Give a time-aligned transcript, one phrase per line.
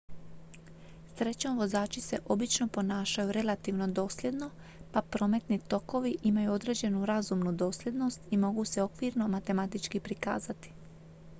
[1.17, 4.49] srećom vozači se obično ponašaju relativno dosljedno
[4.91, 10.73] pa prometni tokovi imaju određenu razumnu dosljednost i mogu se okvirno matematički prikazati